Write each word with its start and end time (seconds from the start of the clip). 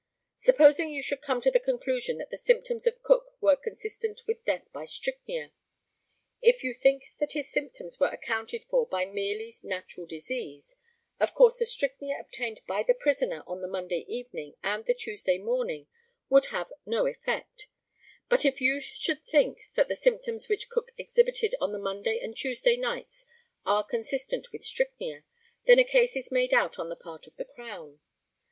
Supposing 0.37 0.89
you 0.91 1.03
should 1.03 1.21
come 1.21 1.41
to 1.41 1.51
the 1.51 1.59
conclusion 1.59 2.17
that 2.17 2.31
the 2.31 2.35
symptoms 2.35 2.87
of 2.87 3.03
Cook 3.03 3.37
were 3.39 3.55
consistent 3.55 4.25
with 4.25 4.43
death 4.45 4.63
by 4.73 4.85
strychnia 4.85 5.51
if 6.41 6.63
you 6.63 6.73
think 6.73 7.13
that 7.19 7.33
his 7.33 7.51
symptoms 7.51 7.97
are 8.01 8.11
accounted 8.11 8.65
for 8.65 8.87
by 8.87 9.05
merely 9.05 9.53
natural 9.61 10.07
disease, 10.07 10.75
of 11.19 11.35
course 11.35 11.59
the 11.59 11.67
strychnia 11.67 12.19
obtained 12.19 12.61
by 12.65 12.81
the 12.81 12.95
prisoner 12.95 13.43
on 13.45 13.61
the 13.61 13.67
Monday 13.67 14.03
evening 14.07 14.55
and 14.63 14.85
the 14.85 14.95
Tuesday 14.95 15.37
morning 15.37 15.85
would 16.29 16.47
have 16.47 16.73
no 16.83 17.05
effect; 17.05 17.67
but 18.27 18.43
if 18.43 18.59
you 18.59 18.81
should 18.81 19.23
think 19.23 19.69
that 19.75 19.87
the 19.87 19.95
symptoms 19.95 20.49
which 20.49 20.67
Cook 20.67 20.91
exhibited 20.97 21.53
on 21.61 21.73
the 21.73 21.77
Monday 21.77 22.17
and 22.17 22.35
Tuesday 22.35 22.75
nights 22.75 23.27
are 23.67 23.83
consistent 23.83 24.51
with 24.51 24.65
strychnia, 24.65 25.23
then 25.67 25.77
a 25.77 25.83
case 25.83 26.15
is 26.15 26.31
made 26.31 26.55
out 26.55 26.79
on 26.79 26.89
the 26.89 26.95
part 26.95 27.27
of 27.27 27.35
the 27.35 27.45
Crown. 27.45 27.99